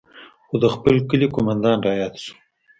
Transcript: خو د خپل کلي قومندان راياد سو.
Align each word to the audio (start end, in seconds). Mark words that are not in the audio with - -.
خو 0.47 0.55
د 0.63 0.65
خپل 0.75 0.95
کلي 1.09 1.27
قومندان 1.35 1.77
راياد 1.87 2.13
سو. 2.23 2.31